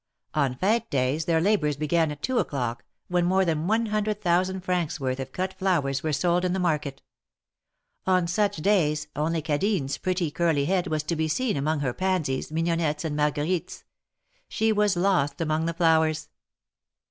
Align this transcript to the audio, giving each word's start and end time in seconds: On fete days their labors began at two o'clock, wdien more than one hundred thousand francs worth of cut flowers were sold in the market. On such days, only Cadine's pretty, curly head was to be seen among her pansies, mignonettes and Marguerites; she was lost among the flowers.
On 0.33 0.55
fete 0.55 0.89
days 0.89 1.25
their 1.25 1.39
labors 1.39 1.77
began 1.77 2.09
at 2.11 2.23
two 2.23 2.39
o'clock, 2.39 2.83
wdien 3.11 3.23
more 3.27 3.45
than 3.45 3.67
one 3.67 3.85
hundred 3.85 4.19
thousand 4.19 4.61
francs 4.61 4.99
worth 4.99 5.19
of 5.19 5.31
cut 5.31 5.53
flowers 5.53 6.01
were 6.01 6.11
sold 6.11 6.43
in 6.43 6.53
the 6.53 6.59
market. 6.59 7.03
On 8.07 8.25
such 8.25 8.55
days, 8.57 9.09
only 9.15 9.43
Cadine's 9.43 9.99
pretty, 9.99 10.31
curly 10.31 10.65
head 10.65 10.87
was 10.87 11.03
to 11.03 11.15
be 11.15 11.27
seen 11.27 11.55
among 11.55 11.81
her 11.81 11.93
pansies, 11.93 12.51
mignonettes 12.51 13.05
and 13.05 13.15
Marguerites; 13.15 13.83
she 14.49 14.71
was 14.71 14.97
lost 14.97 15.39
among 15.39 15.67
the 15.67 15.73
flowers. 15.75 16.29